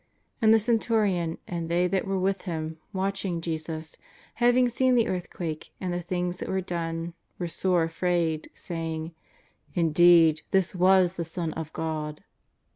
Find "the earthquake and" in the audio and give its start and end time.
4.95-5.93